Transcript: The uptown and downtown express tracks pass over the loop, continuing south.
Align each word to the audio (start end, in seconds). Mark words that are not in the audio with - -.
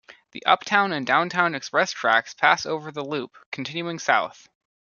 The 0.31 0.43
uptown 0.47 0.93
and 0.93 1.05
downtown 1.05 1.53
express 1.53 1.91
tracks 1.91 2.33
pass 2.33 2.65
over 2.65 2.91
the 2.91 3.05
loop, 3.05 3.37
continuing 3.51 3.99
south. 3.99 4.49